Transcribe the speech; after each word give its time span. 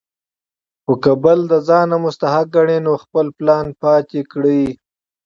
خو 0.83 0.93
کۀ 1.03 1.13
بل 1.23 1.39
د 1.51 1.53
ځان 1.67 1.85
نه 1.91 1.97
مستحق 2.05 2.45
ګڼي 2.55 2.77
نو 2.85 2.93
خپل 3.03 3.25
پلان 3.37 3.65
پاتې 3.81 4.21
کړي 4.31 4.61
ـ 4.73 4.77